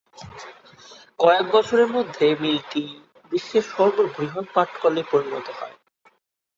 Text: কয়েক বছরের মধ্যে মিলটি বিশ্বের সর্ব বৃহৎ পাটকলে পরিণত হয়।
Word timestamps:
কয়েক 1.19 1.45
বছরের 1.51 1.89
মধ্যে 1.95 2.25
মিলটি 2.41 2.83
বিশ্বের 3.31 3.65
সর্ব 3.71 3.97
বৃহৎ 4.15 4.45
পাটকলে 4.55 5.01
পরিণত 5.11 5.47
হয়। 5.57 5.77